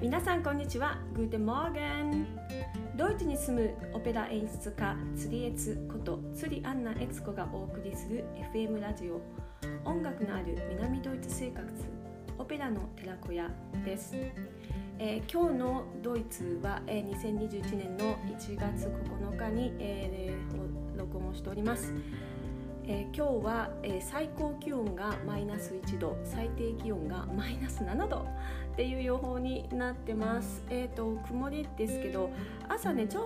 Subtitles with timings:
[0.00, 0.98] 皆さんこんにちは。
[1.14, 2.26] Guten Morgen。
[2.96, 8.24] ドイツに住むオペラ演出家釣りエツこと釣りアンナエツコがお送りする
[8.54, 9.20] FM ラジオ。
[9.84, 11.66] 音楽のある南ドイツ生活。
[12.38, 13.50] オペラの寺子屋
[13.84, 14.16] です、
[14.98, 21.92] えー、今日のドイツは、えー、2021年の1月9日に、えー、録音をしております。
[22.92, 28.26] えー、今日は、えー、最高気温がマイナス1度最低気温がマイナス7度
[28.72, 30.64] っていう予報になってます。
[30.70, 32.30] えーと、曇りですけど
[32.68, 33.24] 朝ねちょっ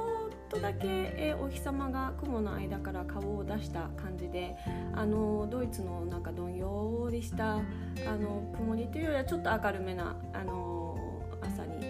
[0.51, 4.55] とだけ、えー、お日様が雲の間から顔を出した感じで
[4.95, 7.61] あのドイツのなんかどんよりしたあ
[8.19, 10.95] の曇りというよりはちょっと明るめなあの
[11.41, 11.81] 朝に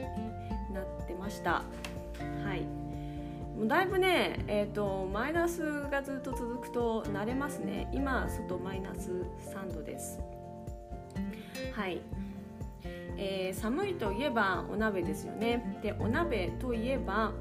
[0.73, 1.65] なってました。
[2.45, 2.84] はい
[3.56, 7.88] もうだいぶね、えーと、マイナスがずっと続くと慣れますね。
[7.92, 9.10] 今外マイナス
[9.54, 10.18] 3度です。
[11.72, 12.00] はい、
[13.16, 15.79] えー、寒いといえばお鍋ですよね。
[15.82, 17.32] でお鍋といえば、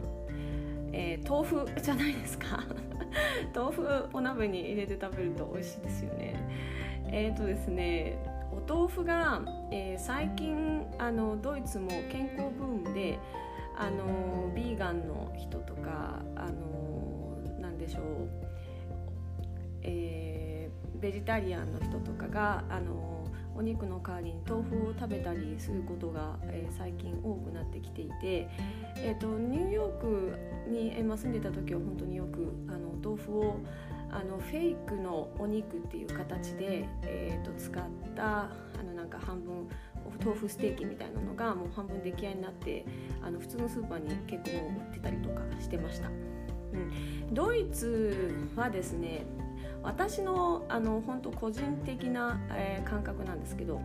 [0.91, 2.63] えー、豆腐じゃないですか。
[3.53, 6.35] 豆腐お鍋に入れて食べると美味しいですよね。
[7.07, 8.17] えっ、ー、とですね
[8.51, 13.17] お豆腐が、えー、最近あのドイツも健康ブームで
[13.77, 18.03] あのビーガンの人とかあのなんでしょう、
[19.81, 23.13] えー、ベジタリアンの人とかがあの
[23.55, 28.49] お肉の代わりに豆腐を食べたりすることが、えー、最近多くなってきていて、
[28.97, 33.59] えーと、ニューヨークに、えーまあ、住んでた時は本当によくあの豆腐を
[34.09, 37.83] あのフェイクのお肉っていう形で、えーと使っ
[38.16, 38.49] たあ
[38.85, 39.67] のなんか半分
[40.23, 42.85] 豆腐ステーキみたいなのがもう半分出来合いになって
[43.21, 49.25] あの普通のスーパーに結構売ってたりとかしてました、うん、ドイツはですね
[49.83, 53.81] 私のあの本当個人的な、えー、感覚なんですけど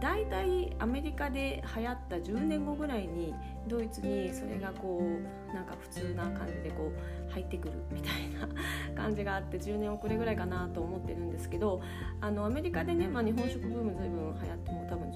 [0.00, 3.34] 大体アメリカで流行った10年後ぐらいに
[3.68, 6.90] ドイツにそれがこうなんか普通な感じでこ
[7.28, 11.80] う入ってくるみたいな感じがあって10年遅れぐらいかなと思ってるんですけど
[12.20, 15.11] あのアメリカでね、まあ、日本食ブーム随分流行っても多分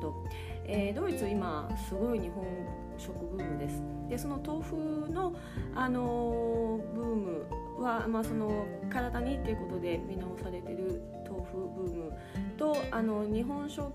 [0.00, 0.14] ど、
[0.64, 2.44] えー、ドイツ今すごい日本
[2.98, 3.82] 食ブームです。
[4.08, 4.76] でその豆腐
[5.10, 5.32] の、
[5.74, 7.46] あのー、ブーム
[7.78, 12.12] は、まあ、その体にっていうことで見直されてる豆腐ブーム
[12.56, 13.90] とあの日本食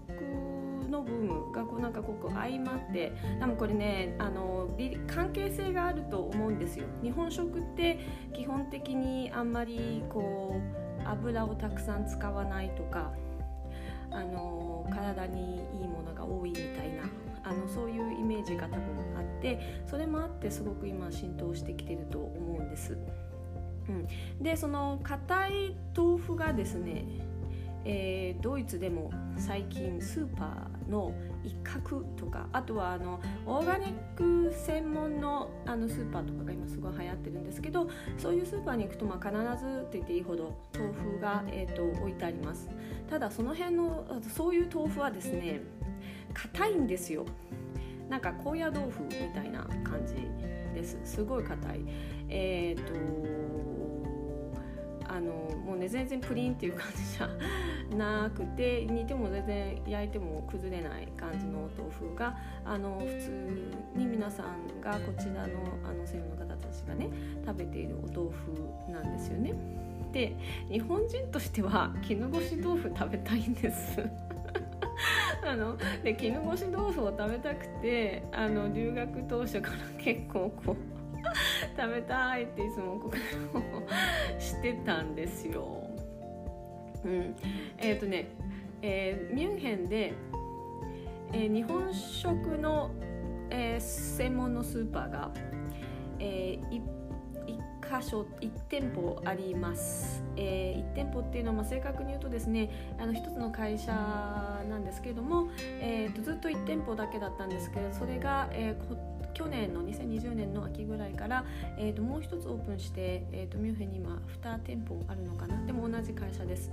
[0.90, 1.16] のブー
[1.48, 4.70] ムがこうなんかこう相まって多分これねあの
[5.08, 6.86] 関係性があると思うんですよ。
[7.04, 8.00] 日本食って
[8.34, 10.60] 基本的にあんまりこ
[11.04, 13.12] う油をたくさん使わないとか
[14.12, 15.95] あの体にいいもの
[16.26, 17.04] 多いみたいな
[17.44, 18.82] あのそういうイメージが多分
[19.18, 22.98] あってそれもあってすごく今浸透してきてると思うんです。
[23.88, 24.08] うん、
[24.42, 27.06] でその硬い豆腐がですね
[27.86, 37.88] えー、ドイツでも最近スーパーの一角とかあとはあのオーガニック専門のあのスーパーとかが今すごい流行ってるんですけど
[38.18, 42.68] そういうスーパーに行くとまあ必ずって言っていいほど豆腐が、えーと、置いてあります
[43.08, 45.62] ただその辺のそういう豆腐はですね
[46.36, 47.26] 硬いんですよ。
[48.10, 50.16] なんか高野豆腐みたいな感じ
[50.74, 51.00] です。
[51.04, 51.80] すごい硬い。
[52.30, 53.36] えっ、ー、と
[55.08, 55.32] あの
[55.66, 62.36] もうね全然プリンっていう感じじゃなくて煮ても全然焼いても崩れない感じのお豆腐が
[62.66, 67.10] あの普通に皆さんがこちらのあの西洋の方たちがね
[67.46, 69.54] 食べているお豆腐なんですよね。
[70.12, 70.36] で
[70.70, 74.00] 日本人としては絹ごし豆腐食べたいんです。
[75.46, 75.78] あの？
[76.04, 80.76] で絹ごし豆腐を食べたくてあの留学当初から結構こう
[81.78, 85.90] 食べたいっていつも告白をしてたんですよ。
[87.04, 87.36] うん、
[87.78, 88.28] えっ、ー、とね、
[88.82, 90.14] えー、ミュンヘンで、
[91.34, 92.92] えー、日本食の、
[93.50, 95.32] えー、専門のスーパーが、
[96.20, 96.82] えー、1
[98.02, 111.46] 箇所1店舗あります、えー、1店舗っていうのは、まあ、正確に言うとですねあの1つの会社なんですけれども、えーと、ずっと1店舗だけだったんですけどそれが、えー、去年の2020年の秋ぐらいから、
[111.78, 115.64] えー、ともう一つオープンして、えー、とミュンヘンに今2店舗あるのかな。
[115.66, 116.72] でも同じ会社です、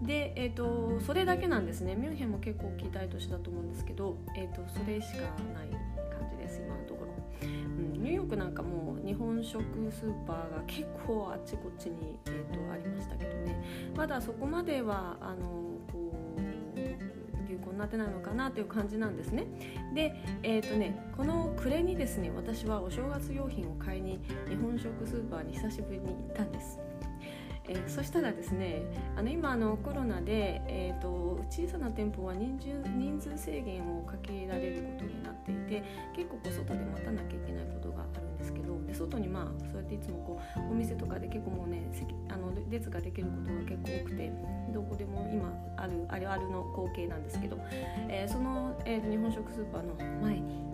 [0.00, 1.94] うん、で、えーと、それだけなんですね。
[1.94, 5.20] ミュンヘンも結構大きい大都市だと思うんですけど、えーと、それしか
[5.52, 5.68] ない
[6.18, 7.12] 感じです今のところ、
[7.42, 9.62] うん、ニューヨークなんかも日本食
[9.92, 13.62] スーパーが結構あっちこっちに、えー、とありましたけどね。
[13.94, 15.73] まだそこまではあの
[17.64, 19.46] 流行になってないのかなという感じなんですね。
[19.94, 26.78] で、えーとね、この暮れにですね私はお正月用品を買いに日本食スーパーに久しぶりに行ったんです。
[27.66, 28.82] えー、そしたらですね
[29.16, 35.82] あの今あのコロナで、えーと、小さな店舗は人数人数制限をかけられることになっていて
[36.14, 38.04] 結構こう外で待たなきゃいけないことが
[38.94, 41.82] 外にまあそうやっていつもこうお店とかで結構もうね
[42.28, 44.32] あの列ができることが結構多くて
[44.72, 47.58] どこでも今あるあるあるの光景なんですけど、
[48.08, 50.66] えー、その、えー、日本食スーパーの前に、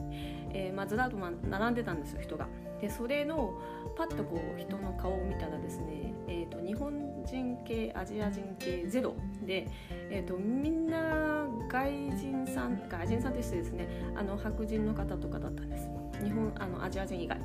[0.53, 2.47] えーまあ、ずらっと並んでたんですよ人が。
[2.81, 3.61] でそれの
[3.95, 9.15] パッとこう人の顔を見たらですね、えーと、日本人系アジア人系ゼロ
[9.45, 13.87] で、えーと、みんな外人さん外人さんとしてですね。
[14.17, 15.89] あの白人の方とかだったんです。
[16.25, 17.39] 日本あのアジア人以外。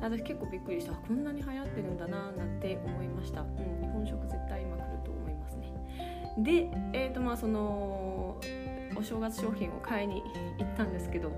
[0.00, 0.92] 私結構びっくりした。
[0.92, 5.72] こんなに流行ってるんだななんて思いました、うん、日本食絶対今来ると思いますね。
[6.38, 8.38] でえっ、ー、とまあその
[8.96, 10.22] お正月商品を買いに
[10.58, 11.32] 行ったんですけど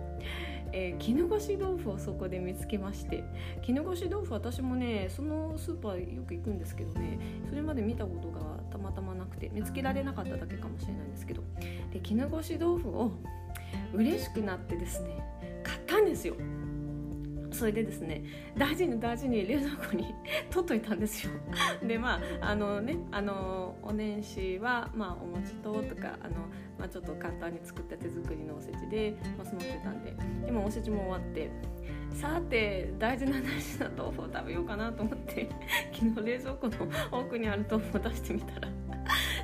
[0.73, 3.25] えー、絹ごし豆腐をそこで見つけまして
[3.63, 7.19] 絹ごし豆腐私もねそのスーパーよく行くんですけどね
[7.49, 8.41] それまで見たことが
[8.71, 11.43] たまたまなくて見つけられなかっただけかもしれないんですけど
[11.93, 13.13] で絹ごし豆腐を
[13.95, 15.25] 嬉しくなってですね
[15.63, 16.35] 買ったんですよ。
[17.59, 18.23] それでですね
[18.57, 20.15] 大事に大事に冷蔵庫に
[20.51, 21.33] 取っといたんですよ。
[21.83, 26.37] でまああのねあのお年始は、まあ、お餅ととかあの、
[26.79, 30.15] まあ、ちょっと簡単に作った手作りのおせちで、まあ、済ませたんで。
[30.47, 31.51] 今おせちも終わって
[32.15, 35.49] さて大事な大事な豆腐を食べようかなと思って
[35.93, 36.75] 昨日冷蔵庫の
[37.13, 38.69] 奥にある豆腐を出してみたら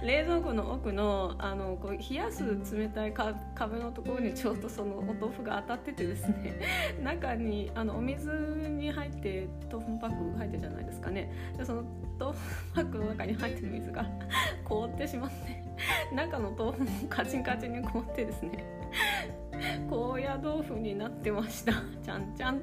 [0.05, 6.61] 冷蔵庫の奥のあのこう冷やす冷たい壁のところにちょうどそのお豆腐が当たっててですね
[7.03, 8.31] 中にあのお水
[8.69, 11.33] に入って豆腐のパック入ってるじゃないですかね。
[11.57, 11.85] でその
[12.19, 14.07] 豆腐パックの中に入ってる水が
[14.65, 18.65] 凍ってしまって中の豆腐もカチンカチンに凍ってですね
[19.89, 21.73] 高野豆腐になってました。
[22.03, 22.61] ちゃんちゃんっ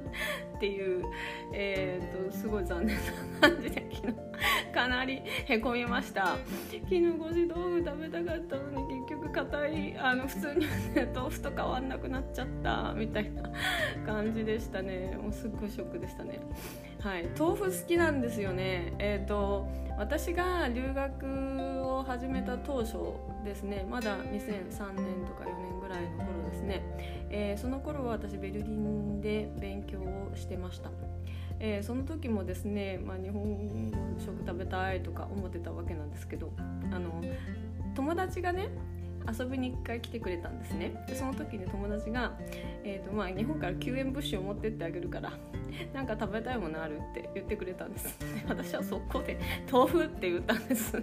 [0.60, 1.04] ていう、
[1.52, 2.96] えーと、すごい残念
[3.40, 4.14] な感じで昨日
[4.72, 6.36] かなりへこみました。
[6.88, 10.66] 絹ごし豆腐食べたかったのに結局硬いあの普通に、
[11.14, 13.50] 豆腐と変わんなくなっちゃったみたいな
[14.06, 15.16] 感じでしたね。
[15.20, 16.40] もうすっごいショックでしたね。
[17.00, 17.26] はい。
[17.38, 18.92] 豆腐好きなんですよね。
[18.98, 21.26] えっ、ー、と私が留学
[21.98, 22.96] を始めた当初
[23.44, 26.82] ですねまだ2003年とか4年ぐらいの頃ですね、
[27.30, 30.90] えー、その頃は私ベルリンで勉強をしてました、
[31.60, 36.52] えー、その時もですね、まあ、日本食食べたいとか思ってたわけなんですけど
[36.92, 37.22] あの
[37.94, 38.70] 友達がね
[39.30, 40.94] 遊びに1回来てくれたんですね。
[41.06, 42.32] でその時に友達が、
[42.84, 45.32] えーとまあ、日本から救援物資を持ってってあげるから
[45.94, 48.18] なんか食べたいものあるって言ってくれたんです。
[48.48, 49.38] 私は速攻で
[49.70, 51.02] 豆腐って言ったんです。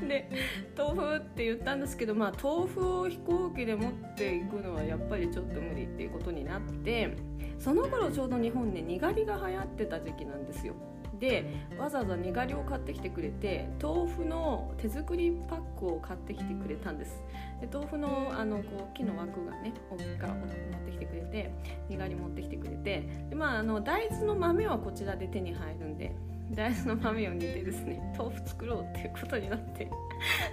[0.00, 0.28] で
[0.76, 7.16] 豆腐って言ったんですけど、まあ、豆腐を飛行機で持っていくのはやっぱりちょっと無理っていうことになって
[7.58, 10.74] その頃ちょうど日本でにがりが流行ってた時期なんですよ。
[11.22, 11.46] で
[11.78, 17.22] わざわざにがりを買ってきてくれて豆腐の手作りパックを買ってきてくれたんです
[17.60, 21.54] で豆腐のあのこう木の枠がね大きく持ってきてくれて
[21.88, 26.12] にがり持ってきてくれてで、まあ、あの大豆の豆はこちらで手に入るんで
[26.54, 29.90] 大豆の豆を煮てですね豆腐作ろうっていうことになって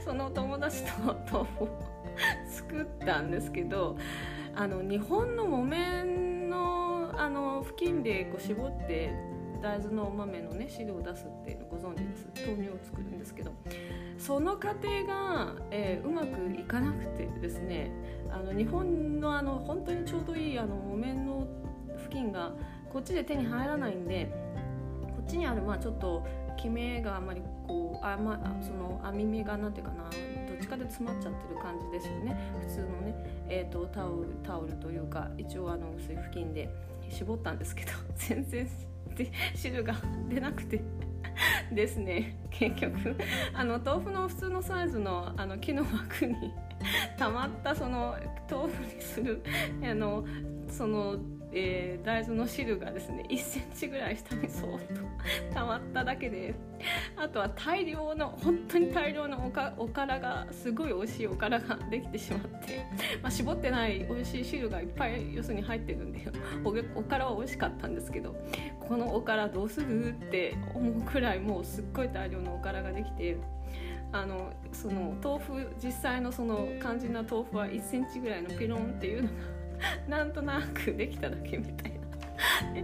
[0.03, 0.91] その友達と
[1.31, 1.67] 豆腐を
[2.49, 3.97] 作ったんですけど
[4.55, 9.11] あの日本の木綿のあの布巾でこう絞って
[9.61, 12.27] 大豆のお豆のね汁を出すっていうのご存知です？
[12.47, 13.51] 豆乳を作るんですけど
[14.17, 17.91] その過程が、えー、うまくいかなくてですね
[18.31, 21.45] あの日本のあの本当にちょうどいいあの木綿の
[21.97, 22.53] 布巾が
[22.91, 24.31] こっちで手に入らないんで
[25.29, 26.25] ちにあるまあちょっと
[26.57, 32.37] 決めがあまりこうあ、まあ、その網目がなんていうかなどっちかで詰まっちゃってる感じですよね。
[32.59, 36.69] 普通のね、えーと、タオルタオルというか一応あの薄い布巾で
[37.09, 38.67] 絞ったんですけど 全然
[39.55, 39.95] 汁が
[40.27, 40.81] 出なくて
[41.71, 43.15] ですね結局。
[43.53, 46.53] あの豆腐の普通のサイズのあの木の枠に
[47.17, 48.15] 溜まったその
[48.49, 49.41] 豆腐にする
[49.81, 50.25] あの
[50.67, 51.17] その
[51.51, 56.53] えー、大豆の汁がですね1センチぐらい下にそーっと溜まっただけで
[57.15, 62.85] あとは大量の本当に大量のおかおからがすごい美味しいおからができてしまって、
[63.21, 66.27] まあ、絞ってない美味しい汁がいっぱい要するに入ってるんで
[66.63, 68.35] おおからは美味しかったんですけど
[68.79, 73.37] このおからどうするって思うくらいもうすっごい大量のおからができて。
[74.11, 79.58] あのその豆腐実際のその肝心な豆腐は1センチぐらいのピロンっていうのが
[80.07, 81.99] なんとなくできただけみたいな。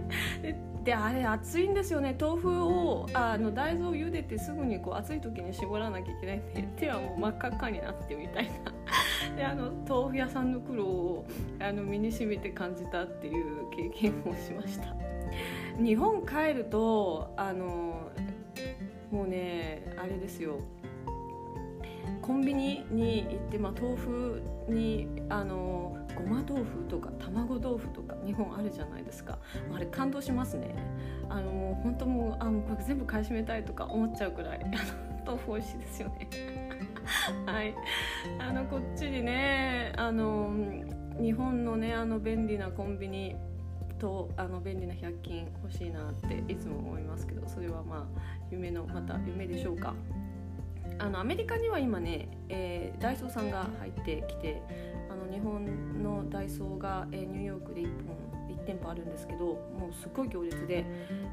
[0.42, 0.54] で
[0.86, 2.16] であれ熱いんですよね。
[2.18, 9.36] 豆腐をあの大豆を茹でてすぐにこう熱い時に絞らなきゃいけないんで 手はもう真っ赤っかになってみたいな。
[9.36, 11.26] であの豆腐屋さんの苦労を
[11.58, 14.94] あの身にしみて感じたっていう経験をしました。
[15.82, 18.12] 日本帰るとあの
[19.10, 20.60] もうねあれですよ。
[22.22, 29.38] コンビニに行って、まあ、豆腐にあのごま豆腐とか卵豆腐とか日本あるじゃないですか。
[29.74, 30.74] あれ感動しますね。
[31.28, 34.72] あの本当もうあもこれ全部買い占めたいとか思っちゃうくらいあの
[35.26, 36.28] 豆腐美味しいですよね。
[37.46, 37.74] はい。
[38.38, 40.50] あのこっちにねあの
[41.20, 43.36] 日本のねあの便利なコンビニ
[43.98, 48.20] とあの便利な100均欲しいなっていつも思いますけどそれはまあ
[48.50, 49.94] 夢のまた夢でしょうか。
[50.98, 54.62] あのアメリカには今ね、えー、ダイソーさんが入ってきて
[55.10, 58.16] あの日本のダイソーが、えー、ニューヨークで1本
[58.48, 60.84] 1店舗あるんですけどもうすっごい行列で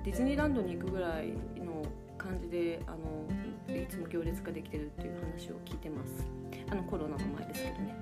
[0.04, 1.30] ディズニーランドに行くぐらい
[1.64, 1.84] の
[2.18, 3.28] 感じであの
[3.76, 6.28] いつも行列ができてるっていう話を聞いてます。
[6.70, 7.96] あのコロナの前ですけどね。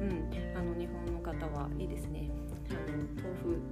[0.00, 0.58] うん。
[0.58, 2.30] あの日本の方はいいですね。
[2.70, 3.71] あの豆腐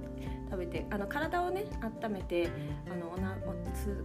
[0.71, 1.65] てあの体をね
[2.03, 2.49] 温めて
[2.89, 3.37] あのおな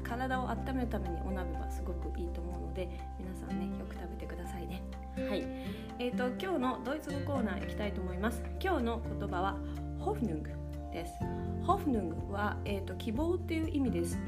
[0.03, 4.83] 体を温めるためにお鍋はすごくいいと思うので皆さんねよく食べてくださいね。
[5.17, 5.45] はい。
[5.99, 8.43] えーと、今日のドイツ語コーナー行きたいと思います。
[8.61, 9.57] 今日の言葉は
[9.99, 10.51] ホフヌング
[10.93, 11.13] です。
[11.63, 14.19] ホフヌングは、えーと、希望っていう意味です。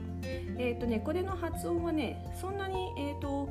[0.59, 3.49] えっ、ー、とねこれの発音はねそんなにえっ、ー、と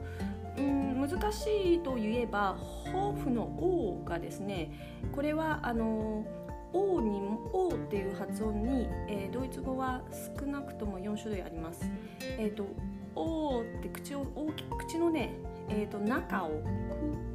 [0.57, 2.57] うん難しいといえば
[2.91, 6.25] ホーフの「O」がですねこれはあの
[6.73, 10.01] O にも O っていう発音に、えー、ドイツ語は
[10.37, 11.89] 少なくとも4種類あります。
[12.37, 12.67] えっ、ー、と
[13.15, 15.33] O って口を大き口のね、
[15.69, 16.51] えーと、中を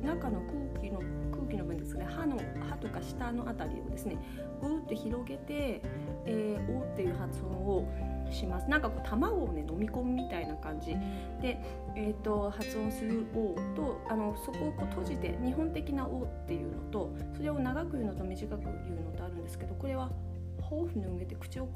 [0.03, 1.01] 中の空気の
[1.33, 4.17] 空気の分ですね歯の歯とか下のあたりをですね
[4.63, 5.83] うーって広げて、
[6.27, 7.89] えー、O っていう発音を
[8.31, 8.69] します。
[8.69, 10.97] なんかこう卵をね飲み込むみたいな感じ。
[11.41, 11.59] で、
[11.95, 20.11] えーと、発音する「お」とあのそこをこう閉じて日本的な「お」っていうのとそれを長く言うのと短く言うのとあるんですけどこれは
[20.73, 21.69] 「ホーフの上で口を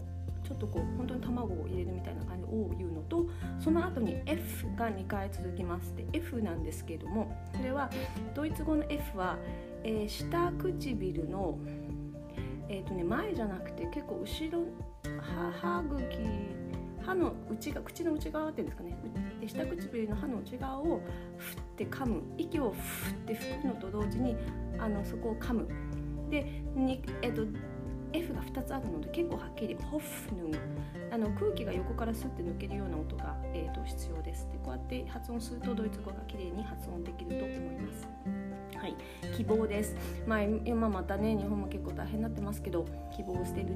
[0.43, 3.26] ちょっとこう本当に卵を入れるみたいな感じで「お」を言うのと
[3.59, 5.95] その後に「F」が2回続きます。
[5.97, 7.91] で F なんですけれどもこれは
[8.35, 9.37] ドイツ語の F は、
[9.83, 11.59] えー、下唇の
[12.69, 14.65] えーとね、前じゃなくて結構後ろ
[15.21, 16.19] 歯茎
[17.05, 18.97] 歯の内側口の内側っていうんですかね。
[19.47, 21.01] 下唇の歯の内側を
[21.37, 22.23] ふって噛む。
[22.37, 24.37] 息をふって吹くのと同時に
[24.79, 25.69] あのそこを噛む。
[26.31, 26.43] で
[26.75, 27.43] に、えーと、
[28.13, 34.49] F が2つあるので結構はっきりホフヌンあの空気が横からスッて抜けるような音が、えーと必要です。
[34.51, 38.09] でこうやって発音するとドイツ語がきれいに発音できると思います。
[38.77, 38.97] はい、
[39.37, 39.97] 希望です、
[40.27, 42.85] まあ、今またね日本も結構大変になってますけど
[43.17, 43.69] 希望を捨てる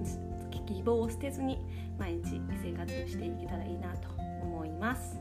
[0.66, 1.58] 希望を捨てずに
[1.98, 4.08] 毎日生活していけたらいいなと
[4.42, 5.18] 思います。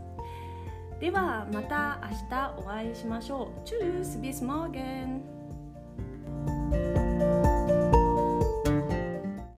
[1.00, 3.68] ではまた明日お会いしましょう。
[3.68, 5.38] Tschüss, bis morgen!